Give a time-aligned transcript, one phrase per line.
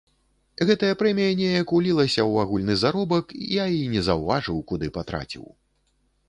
[0.67, 3.25] Гэтая прэмія неяк улілася ў агульны заробак,
[3.61, 5.45] я і не заўважыў, куды патраціў.